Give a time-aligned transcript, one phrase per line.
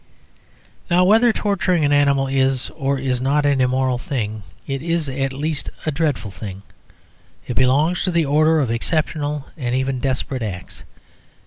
[0.89, 5.31] Now, whether torturing an animal is or is not an immoral thing, it is, at
[5.31, 6.63] least, a dreadful thing.
[7.45, 10.85] It belongs to the order of exceptional and even desperate acts.